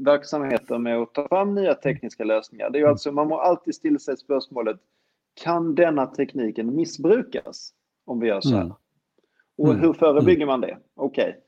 [0.05, 3.99] verksamheter med att ta fram nya tekniska lösningar, det är alltså, man må alltid ställa
[3.99, 4.77] sig spörsmålet,
[5.43, 7.73] kan denna tekniken missbrukas
[8.05, 8.61] om vi gör så här?
[8.61, 8.75] Mm.
[9.57, 9.81] Och mm.
[9.81, 10.77] hur förebygger man det?
[10.95, 11.41] Okej, okay.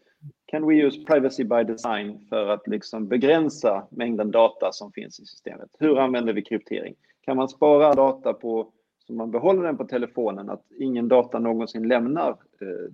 [0.45, 5.25] can we use privacy by design för att liksom begränsa mängden data som finns i
[5.25, 5.69] systemet?
[5.79, 6.95] Hur använder vi kryptering?
[7.21, 8.71] Kan man spara data på,
[9.07, 12.93] så man behåller den på telefonen, att ingen data någonsin lämnar eh,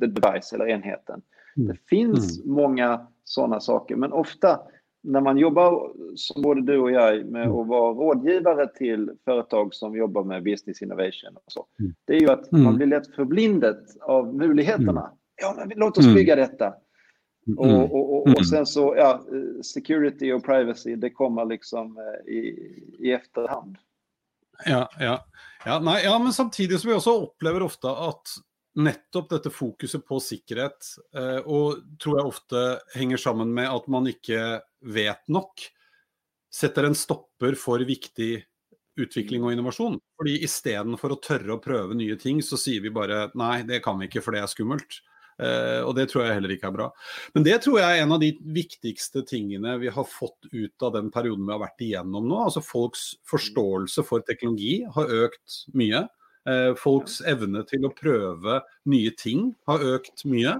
[0.00, 1.22] the device eller enheten?
[1.56, 1.68] Mm.
[1.68, 2.54] Det finns mm.
[2.54, 4.60] många sådana saker, men ofta
[5.02, 7.56] när man jobbar som både du och jag med mm.
[7.56, 11.66] att vara rådgivare till företag som jobbar med business innovation och så.
[11.80, 11.94] Mm.
[12.04, 12.64] Det är ju att mm.
[12.64, 15.00] man blir lätt förblindet av möjligheterna.
[15.00, 15.12] Mm.
[15.42, 16.14] Ja, men låt oss mm.
[16.14, 16.74] bygga detta.
[17.46, 17.58] Mm.
[17.58, 19.22] Och, och, och, och, sen så, ja,
[19.74, 22.38] security och privacy, det kommer liksom eh, i,
[22.98, 23.76] i efterhand.
[24.66, 25.24] Ja, ja.
[25.64, 28.22] Ja, nej, ja, men samtidigt som vi också upplever ofta att
[28.84, 32.64] nettopp dette fokuset på sikkerhet, eh, og tror jeg ofte
[32.96, 35.66] henger sammen med at man ikke vet nok,
[36.50, 38.32] setter en stopper for viktig
[39.00, 40.00] utvikling og innovasjon.
[40.18, 44.00] Fordi istedenfor å tørre å prøve nye ting, så sier vi bare nei, det kan
[44.00, 45.00] vi ikke, for det er skummelt.
[45.40, 46.86] Uh, og det tror jeg heller ikke er bra.
[47.32, 50.92] Men det tror jeg er en av de viktigste tingene vi har fått ut av
[50.98, 52.42] den perioden vi har vært igjennom nå.
[52.44, 56.04] Altså Folks forståelse for teknologi har økt mye.
[56.48, 60.56] Eh, folks evne til å prøve nye ting har økt mye.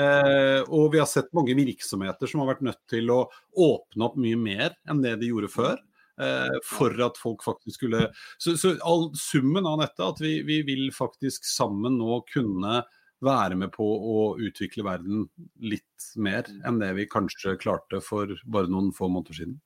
[0.00, 3.22] Eh, og vi har sett mange virksomheter som har vært nødt til å
[3.54, 5.78] åpne opp mye mer enn det de gjorde før.
[6.20, 10.60] Eh, for at folk faktisk skulle Så, så all, summen av dette, at vi, vi,
[10.66, 12.82] vil faktisk sammen nå kunne
[13.24, 15.26] være med på å utvikle verden
[15.60, 19.58] litt mer enn det vi kanskje klarte for bare noen få måneder siden.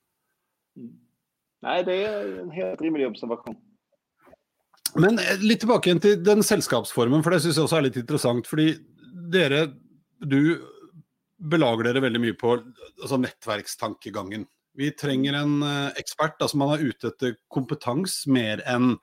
[1.65, 3.57] Nei, det er en helt rimelig observasjon.
[5.01, 8.49] Men eh, litt tilbake til den selskapsformen, for det syns jeg også er litt interessant.
[8.51, 8.69] Fordi
[9.35, 9.67] dere,
[10.23, 10.41] du
[11.45, 14.47] belager dere veldig mye på altså nettverkstankegangen.
[14.75, 16.41] Vi trenger en uh, ekspert.
[16.43, 18.97] altså Man er ute etter kompetanse mer enn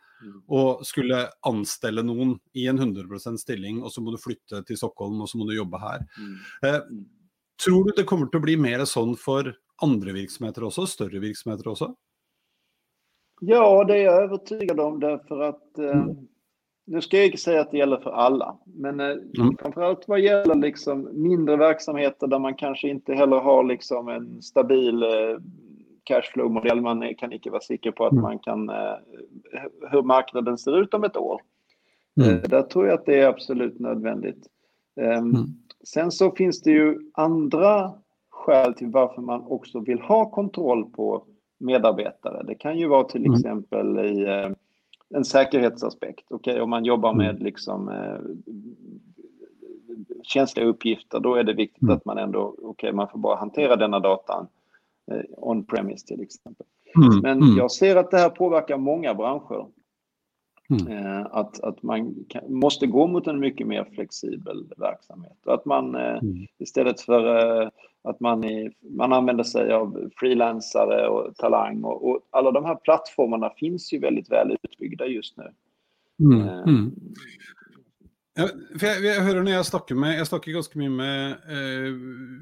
[0.52, 5.24] å skulle anstelle noen i en 100% stilling, og så må du flytte til Stockholm
[5.24, 6.06] og så må du jobbe her.
[6.20, 6.36] Mm.
[6.66, 6.80] Uh,
[7.62, 9.50] tror du det kommer til å bli mer sånn for
[9.82, 11.90] andre virksomheter också, større virksomheter også?
[13.44, 16.18] Ja, det är jag övertygad om därför att eh, mm.
[16.86, 19.58] nu ska jag inte säga att det gäller för alla, men eh, mm.
[19.60, 25.04] framförallt vad gäller liksom mindre verksamheter där man kanske inte heller har liksom en stabil
[25.04, 25.40] eh,
[26.04, 26.82] cashflow-modell.
[26.82, 28.22] Man kan inte vara säker på att mm.
[28.22, 28.96] man kan eh,
[29.92, 31.42] hur marknaden ser ut om ett år.
[32.22, 32.30] Mm.
[32.30, 34.48] Eh, där tror jag att det är absolut nödvändigt.
[34.96, 35.48] Um,
[35.84, 37.94] sen så finns det ju andra
[38.30, 41.26] skäl till varför man också vill ha kontroll på
[41.62, 42.44] medarbetare.
[42.44, 43.34] Det kan ju vara till mm.
[43.34, 44.50] exempel i eh,
[45.16, 46.32] en säkerhetsaspekt.
[46.32, 47.44] Okay, om man jobbar med mm.
[47.44, 48.20] liksom, eh,
[50.24, 51.96] känsliga uppgifter, då är det viktigt mm.
[51.96, 54.48] att man ändå, okej, okay, man får bara hantera denna datan
[55.12, 56.66] eh, on-premise till exempel.
[56.96, 57.20] Mm.
[57.20, 57.58] Men mm.
[57.58, 59.66] jag ser att det här påverkar många branscher.
[60.72, 60.88] Mm.
[60.88, 65.38] Eh, att, att man kan, måste gå mot en mycket mer flexibel verksamhet.
[65.46, 66.48] Och att man eh, mm.
[66.58, 67.70] istället för eh,
[68.04, 72.76] att man, är, man använder sig av frilansare och talang och, och, alla de här
[72.76, 75.54] plattformarna finns ju väldigt väl utbyggda just nu.
[76.20, 76.48] Mm.
[76.48, 76.92] Mm.
[78.38, 78.46] Ja,
[78.80, 81.98] for jeg, jeg, hører når jeg snakker med Jeg snakker ganske mye med eh,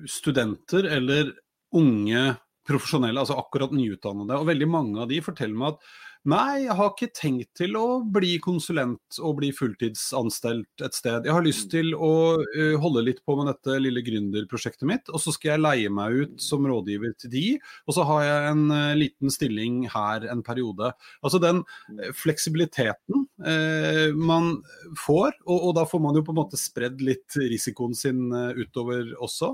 [0.05, 1.31] studenter eller
[1.73, 2.35] unge
[2.69, 4.37] profesjonelle, altså akkurat nyutdannede.
[4.37, 5.89] Og veldig mange av de forteller meg at
[6.27, 11.23] Nei, jeg har ikke tenkt til å bli konsulent og bli fulltidsanstelt et sted.
[11.23, 15.23] Jeg har lyst til å uh, holde litt på med dette lille gründerprosjektet mitt, og
[15.23, 17.43] så skal jeg leie meg ut som rådgiver til de,
[17.87, 20.91] og så har jeg en uh, liten stilling her en periode.
[21.23, 23.27] Altså den uh, fleksibiliteten
[24.19, 24.49] man
[24.99, 29.13] får, og, og, da får man jo på en måte spredd litt risikoen sin utover
[29.23, 29.53] også.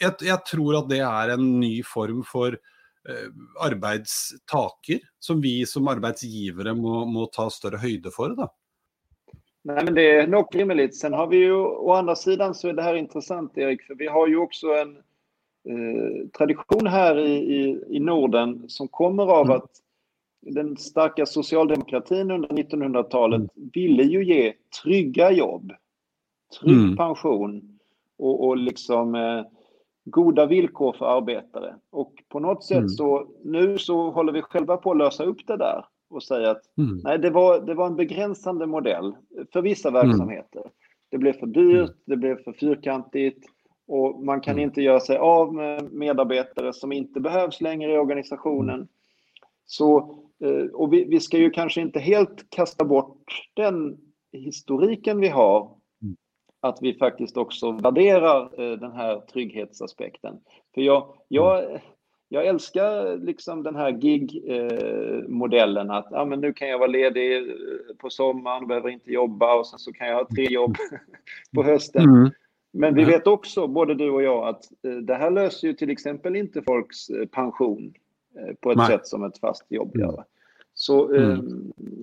[0.00, 2.58] Jeg, jeg tror at det er en ny form for
[3.08, 8.30] Eh, arbetstaker som vi som arbetsgivare må, må ta större höjder för?
[8.30, 8.54] Då?
[9.64, 10.96] Nej, men det är nog rimligt.
[10.96, 14.06] Sen har vi ju å andra sidan så är det här intressant Erik, för vi
[14.06, 14.96] har ju också en
[15.68, 19.56] eh, tradition här i, i, i Norden som kommer av mm.
[19.56, 19.70] att
[20.40, 23.70] den starka socialdemokratin under 1900-talet mm.
[23.72, 25.72] ville ju ge trygga jobb,
[26.60, 26.96] trygg mm.
[26.96, 27.78] pension
[28.18, 29.44] och, och liksom eh,
[30.04, 31.74] goda villkor för arbetare.
[31.90, 32.88] Och på något sätt mm.
[32.88, 36.62] så nu så håller vi själva på att lösa upp det där och säga att
[36.78, 37.00] mm.
[37.04, 39.14] nej, det var, det var en begränsande modell
[39.52, 40.00] för vissa mm.
[40.00, 40.60] verksamheter.
[40.60, 40.72] Mm.
[41.10, 41.94] Det blev för dyrt, mm.
[42.06, 43.46] det blev för fyrkantigt
[43.86, 44.64] och man kan mm.
[44.64, 48.88] inte göra sig av med medarbetare som inte behövs längre i organisationen.
[49.66, 49.98] Så,
[50.44, 53.98] eh, och vi, vi ska ju kanske inte helt kasta bort den
[54.32, 55.81] historiken vi har
[56.62, 60.40] att vi faktiskt också värderar eh, den här trygghetsaspekten.
[60.74, 61.80] För jag, jag,
[62.28, 67.42] jag älskar liksom den här gig-modellen att ja, men nu kan jag vara ledig eh,
[67.98, 70.76] på sommaren, behöver inte jobba och sen så kan jag ha tre jobb
[71.54, 72.04] på hösten.
[72.04, 72.30] Mm.
[72.72, 75.90] Men vi vet också, både du och jag, att eh, det här löser ju till
[75.90, 77.94] exempel inte folks pension
[78.60, 78.86] på ett Nej.
[78.86, 80.08] sätt som ett fast jobb mm.
[80.08, 80.24] gör.
[80.82, 81.30] Så mm.
[81.30, 81.38] eh,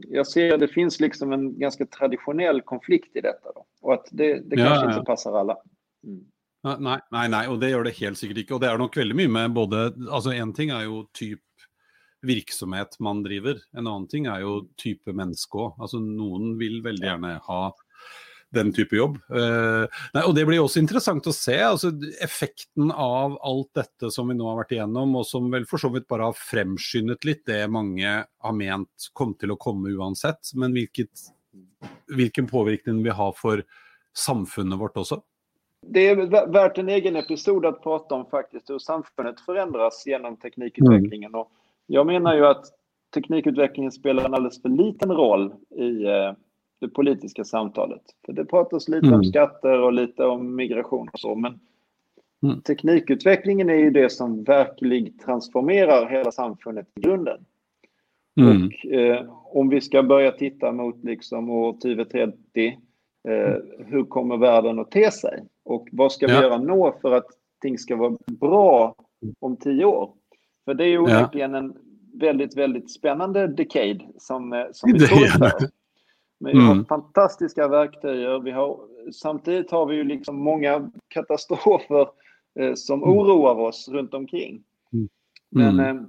[0.10, 3.52] jag ser att det finns liksom en ganska traditionell konflikt i detta.
[3.56, 4.94] Då, och att det, det kanske ja, ja.
[4.94, 5.58] inte passar alla.
[6.04, 6.82] Mm.
[6.84, 8.54] Nej, nej, nej, och det gör det helt säkert inte.
[8.54, 11.40] Och det är nog väldigt mycket med både, alltså en ting är ju typ
[12.22, 15.74] virksomhet man driver, en annan ting är ju type människa.
[15.78, 17.76] Alltså någon vill väldigt gärna ha
[18.56, 19.18] den type jobb.
[19.30, 19.86] Uh,
[20.16, 21.92] nei, og Det blir også interessant å se altså,
[22.24, 25.92] effekten av alt dette som vi nå har vært igjennom, og som vel for så
[25.94, 30.54] vidt bare har fremskyndet litt det mange har ment kom til å komme uansett.
[30.58, 31.30] Men hvilket,
[32.10, 33.64] hvilken påvirkning vi har for
[34.18, 35.22] samfunnet vårt också.
[35.82, 41.30] Det är värt en egen episod att prata om faktiskt hur samfundet förändras genom teknikutvecklingen.
[41.30, 41.40] Mm.
[41.40, 41.52] Och
[41.88, 42.66] jag menar ju att
[43.14, 46.34] teknikutvecklingen spelar en alldeles för liten roll i eh,
[46.80, 48.02] det politiska samtalet.
[48.26, 49.20] För det pratas lite mm.
[49.20, 51.60] om skatter och lite om migration och så, men
[52.44, 52.62] mm.
[52.62, 57.46] teknikutvecklingen är ju det som verkligen transformerar hela samfundet i grunden.
[58.40, 58.68] Mm.
[58.68, 62.34] Och eh, om vi ska börja titta mot liksom år 2030,
[63.28, 65.44] eh, hur kommer världen att te sig?
[65.66, 66.36] Och vad ska ja.
[66.36, 67.28] vi göra nå för att
[67.62, 68.96] ting ska vara bra
[69.40, 70.14] om tio år?
[70.66, 71.58] För det är ju onekligen ja.
[71.58, 71.74] en
[72.14, 75.79] väldigt, väldigt spännande decade som, eh, som vi står inför.
[76.40, 76.86] Men vi har mm.
[76.86, 78.44] fantastiska verktyg.
[78.44, 78.80] Vi har,
[79.14, 82.08] samtidigt har vi ju liksom många katastrofer
[82.60, 83.18] eh, som mm.
[83.18, 84.64] oroar oss runt omkring.
[84.94, 85.10] Mm.
[85.50, 86.04] Men eh,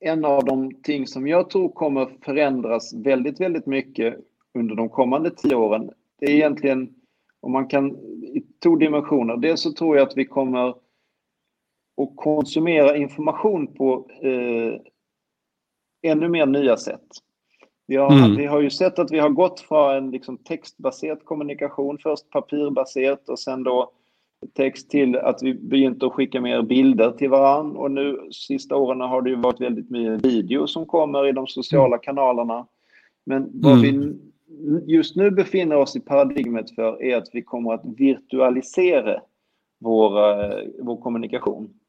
[0.00, 4.16] en av de ting som jag tror kommer förändras väldigt, väldigt mycket
[4.54, 6.94] under de kommande tio åren, det är egentligen
[7.40, 9.36] om man kan i två dimensioner.
[9.36, 14.80] Dels så tror jag att vi kommer att konsumera information på eh,
[16.02, 17.06] ännu mer nya sätt.
[17.90, 18.36] Vi har, mm.
[18.36, 23.28] vi har ju sett att vi har gått från en liksom textbaserad kommunikation, först papirbaserat
[23.28, 23.90] och sen då
[24.56, 27.80] text till att vi begynt att skicka mer bilder till varandra.
[27.80, 31.46] Och nu sista åren har det ju varit väldigt mycket video som kommer i de
[31.46, 32.00] sociala mm.
[32.02, 32.66] kanalerna.
[33.24, 33.82] Men vad mm.
[33.82, 39.20] vi just nu befinner oss i paradigmet för är att vi kommer att virtualisera
[39.78, 41.79] vår, eh, vår kommunikation.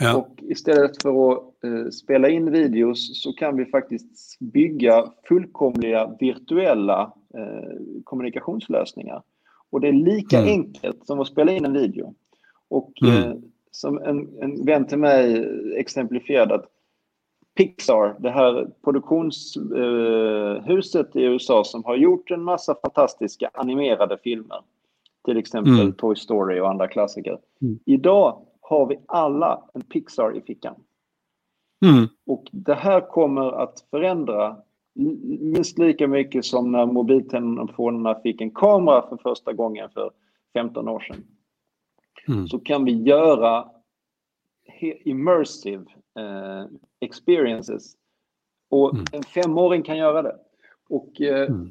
[0.00, 0.16] Ja.
[0.16, 7.12] Och istället för att eh, spela in videos så kan vi faktiskt bygga fullkomliga virtuella
[7.34, 9.22] eh, kommunikationslösningar.
[9.70, 10.48] Och det är lika mm.
[10.48, 12.14] enkelt som att spela in en video.
[12.68, 13.22] Och mm.
[13.22, 13.34] eh,
[13.70, 16.66] som en, en vän till mig exemplifierade att
[17.54, 24.58] Pixar, det här produktionshuset i USA som har gjort en massa fantastiska animerade filmer.
[25.24, 25.92] Till exempel mm.
[25.92, 27.38] Toy Story och andra klassiker.
[27.62, 27.78] Mm.
[27.84, 30.74] Idag har vi alla en Pixar i fickan.
[31.86, 32.08] Mm.
[32.26, 34.56] Och det här kommer att förändra
[35.40, 40.10] minst lika mycket som när mobiltelefonerna fick en kamera för första gången för
[40.52, 41.24] 15 år sedan.
[42.28, 42.48] Mm.
[42.48, 43.68] Så kan vi göra
[45.04, 45.84] immersive
[46.18, 46.66] eh,
[47.00, 47.94] experiences.
[48.70, 49.04] Och mm.
[49.12, 50.36] en femåring kan göra det.
[50.88, 51.70] Och eh, mm.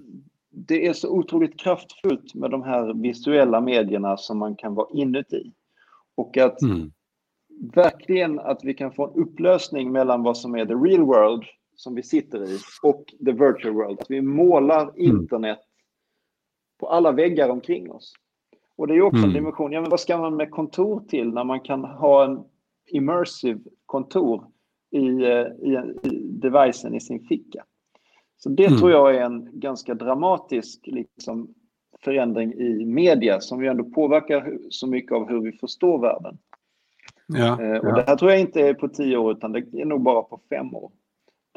[0.49, 5.51] det är så otroligt kraftfullt med de här visuella medierna som man kan vara inuti.
[6.17, 6.91] Och att mm.
[7.73, 11.43] verkligen att vi kan få en upplösning mellan vad som är the real world
[11.75, 13.99] som vi sitter i och the virtual world.
[13.99, 14.93] Att vi målar mm.
[14.97, 15.59] internet
[16.79, 18.13] på alla väggar omkring oss.
[18.75, 19.29] Och det är också mm.
[19.29, 19.71] en dimension.
[19.71, 22.43] Ja, men vad ska man med kontor till när man kan ha en
[22.87, 24.45] immersive kontor
[24.91, 27.63] i, eh, i, i devicen i sin ficka?
[28.37, 28.79] Så det mm.
[28.79, 31.53] tror jag är en ganska dramatisk liksom,
[32.03, 36.37] förändring i media som ju ändå påverkar så mycket av hur vi förstår världen.
[37.27, 37.95] Ja, eh, och ja.
[37.95, 40.41] Det här tror jag inte är på tio år utan det är nog bara på
[40.49, 40.91] fem år.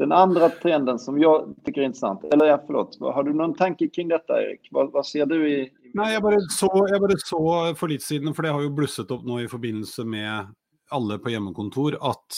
[0.01, 3.89] Den andra trenden som jag tycker är intressant, eller ja, förlåt, har du någon tanke
[3.89, 4.69] kring detta Erik?
[4.71, 5.73] Vad, vad ser du i...
[5.95, 9.11] Nej, jag bara så, jag bara så för lite sedan, för det har ju blusset
[9.11, 10.47] upp nu i förbindelse med
[10.91, 12.35] alla på hemmakontor, att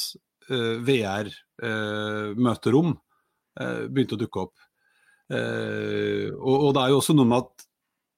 [0.51, 2.93] uh, eh, VR-möterom uh,
[3.67, 4.55] uh, började dyka upp.
[5.35, 7.55] Uh, och, och, det är ju också något med att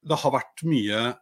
[0.08, 1.16] det har varit mycket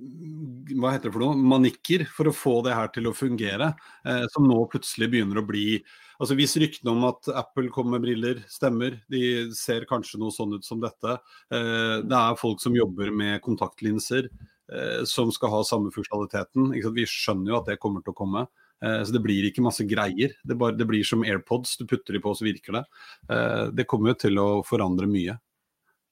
[0.00, 3.72] mm, vad heter det för noe, manikker for å få det her til å fungere,
[4.04, 5.80] eh, som nå plutselig begynner å bli
[6.16, 10.54] altså Hvis ryktene om at Apple kommer med briller stemmer, de ser kanskje noe sånn
[10.56, 11.18] ut som dette.
[11.52, 16.70] Eh, det er folk som jobber med kontaktlinser eh, som skal ha samme funksjonaliteten.
[16.72, 18.46] Vi skjønner jo at det kommer til å komme.
[18.84, 20.34] Eh, så det blir ikke masse greier.
[20.44, 22.84] Det, bare, det, blir som AirPods, du putter de på, så virker det.
[23.32, 25.38] Eh, det kommer jo til å forandre mye.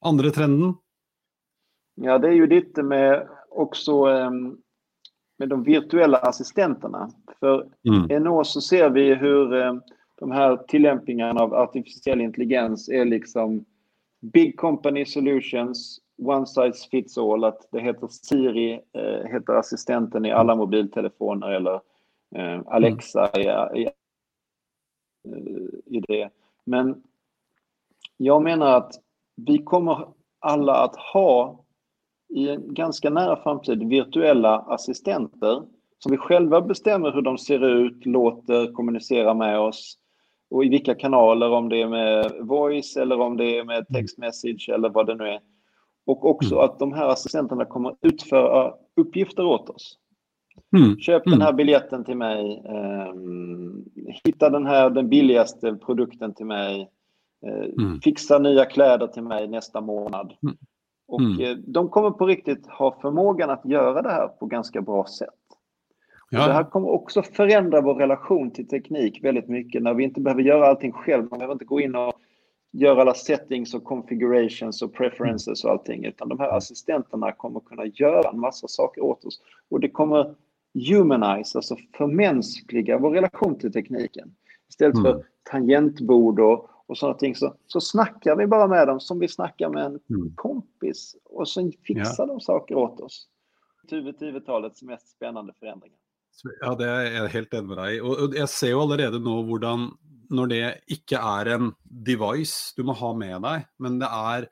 [0.05, 0.75] Andre trenden?
[1.95, 4.57] Ja, det är ju lite med också ehm,
[5.37, 7.09] med de virtuella assistenterna.
[7.39, 8.23] För mm.
[8.23, 9.81] NO så ser vi hur ehm,
[10.19, 13.65] de här tillämpningarna av artificiell intelligens är liksom
[14.21, 17.43] big company solutions, one size fits all.
[17.43, 21.81] Att det heter Siri, eh, heter assistenten i alla mobiltelefoner eller
[22.35, 23.75] eh, Alexa mm.
[23.75, 23.89] i,
[25.29, 26.29] i, i det.
[26.63, 27.03] Men
[28.17, 28.91] jag menar att
[29.35, 30.07] vi kommer
[30.39, 31.64] alla att ha
[32.29, 35.63] i en ganska nära framtid virtuella assistenter
[35.99, 39.97] som vi själva bestämmer hur de ser ut, låter, kommunicera med oss
[40.49, 44.17] och i vilka kanaler, om det är med voice eller om det är med text
[44.17, 45.39] message eller vad det nu är.
[46.05, 46.65] Och också mm.
[46.65, 49.97] att de här assistenterna kommer utföra uppgifter åt oss.
[50.77, 50.97] Mm.
[50.97, 51.39] Köp mm.
[51.39, 52.63] den här biljetten till mig.
[52.65, 53.13] Eh,
[54.25, 56.89] hitta den här, den billigaste produkten till mig.
[57.45, 58.01] Eh, mm.
[58.01, 60.33] Fixa nya kläder till mig nästa månad.
[61.11, 61.15] Mm.
[61.15, 61.51] Och mm.
[61.51, 65.29] Eh, de kommer på riktigt ha förmågan att göra det här på ganska bra sätt.
[66.29, 66.47] Ja.
[66.47, 70.41] Det här kommer också förändra vår relation till teknik väldigt mycket när vi inte behöver
[70.41, 71.27] göra allting själv.
[71.29, 72.13] Man behöver inte gå in och
[72.71, 76.05] göra alla settings och configurations och preferences och allting.
[76.05, 79.41] Utan de här assistenterna kommer kunna göra en massa saker åt oss.
[79.69, 80.35] Och det kommer
[80.73, 84.35] humanize, alltså förmänskliga vår relation till tekniken.
[84.69, 85.23] Istället för mm.
[85.51, 89.69] tangentbord och, och sådana ting så, så snackar vi bara med dem som vi snackar
[89.69, 90.35] med en mm.
[90.35, 92.25] kompis och så fixar ja.
[92.25, 93.27] de saker åt oss.
[93.91, 95.97] 2010-talets mest spännande förändringar.
[96.61, 99.59] Ja, det är jag helt enig med dig och, jag ser ju redan nu hur
[100.29, 104.47] när det inte är en device du måste ha med dig, men det är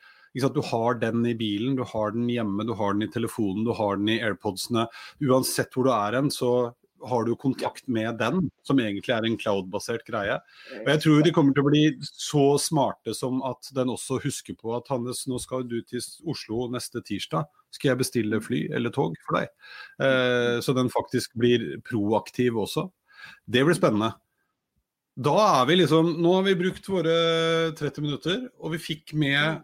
[0.53, 3.71] du har den i bilen, du har den hemma, du har den i telefonen, du
[3.71, 4.87] har den i airpodsene.
[5.19, 9.37] Oavsett var du är än så har du kontakt med den, som egentligen är en
[9.37, 10.39] cloud-basert greie.
[10.83, 14.75] Og jeg tror de kommer å bli så smarte som att den också husker på
[14.75, 17.45] att Hannes, nu ska du till Oslo nästa tisdag.
[17.69, 19.47] Ska jag beställa fly eller tåg för dig?
[20.07, 22.91] Eh, så den faktiskt blir proaktiv också.
[23.45, 24.13] Det blir spännande.
[25.15, 29.63] Då är vi liksom, nu har vi brukt våra 30 minuter och vi fick med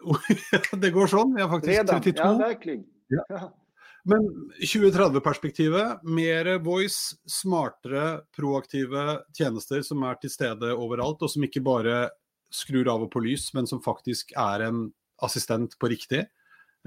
[0.72, 2.22] det går så, vi har faktiskt 32.
[2.22, 2.84] Ja, verkligen.
[3.08, 3.59] Ja.
[4.08, 4.24] Men
[4.62, 12.06] 2030-perspektivet, mer voice, smartere, proaktive tjenester som er til stede overalt, og som ikke bare
[12.50, 14.88] skrur av og på lys, men som faktisk er en
[15.24, 16.24] assistent på riktig.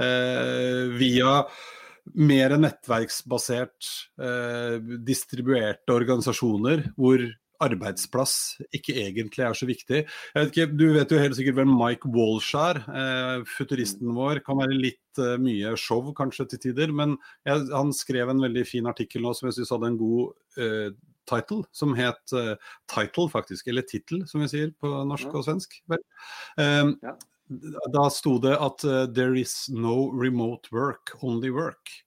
[0.02, 1.44] Eh, via
[2.18, 7.22] mer nettverksbasert, eh, distribuerte organisasjoner hvor
[7.62, 10.04] arbetsplats ikke egentlig er så viktig.
[10.40, 12.82] Ikke, du vet jo helt sikkert hvem Mike Walsh er.
[12.88, 14.42] Eh, futuristen vår.
[14.46, 18.66] Kan være litt eh, mye show kanskje til tider, men jeg, han skrev en veldig
[18.68, 20.94] fin artikkel nå som jeg syns hadde en god eh,
[21.30, 22.56] title, som het uh,
[22.92, 23.68] Title, faktisk.
[23.72, 25.78] Eller Tittel, som vi sier på norsk og svensk.
[26.58, 27.14] Um, ja.
[27.94, 32.04] Da sto det at uh, 'there is no remote work, only work'.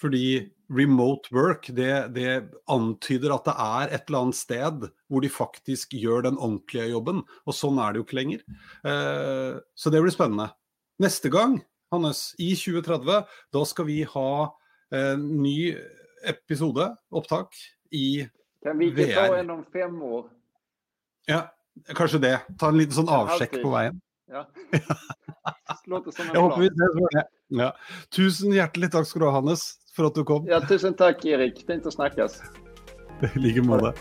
[0.00, 2.34] Fordi remote work det, det,
[2.70, 7.24] antyder at det er et eller annet sted hvor de faktisk gjør den ordentlige jobben.
[7.46, 8.44] Og sånn er det jo ikke lenger.
[8.86, 10.50] Uh, så det blir spennende.
[11.02, 11.58] Neste gang,
[11.90, 13.24] Hannes, i 2030,
[13.56, 14.32] da skal vi ha
[14.94, 15.72] en ny
[16.26, 17.56] episode, opptak,
[17.90, 18.26] i.
[18.62, 20.28] Kan vi ikke ta en om fem år?
[21.30, 21.44] Ja,
[21.96, 22.36] kanskje det.
[22.60, 23.98] Ta en liten sånn avsjekk på veien.
[24.30, 24.44] Ja.
[25.90, 27.30] Låter som en Jeg håper vi ses.
[27.50, 27.72] Ja.
[28.14, 29.64] Tusen hjertelig takk skal du ha, Hannes,
[29.96, 30.46] for at du kom.
[30.48, 31.62] Ja, tusen takk, Erik.
[31.68, 32.40] Fint å snakkes.
[33.26, 33.92] I like måte.